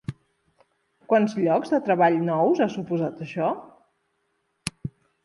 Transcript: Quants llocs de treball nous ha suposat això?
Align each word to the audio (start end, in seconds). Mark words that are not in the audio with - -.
Quants 1.11 1.35
llocs 1.41 1.73
de 1.73 1.79
treball 1.89 2.17
nous 2.29 2.63
ha 2.65 2.69
suposat 2.77 3.21
això? 3.27 3.51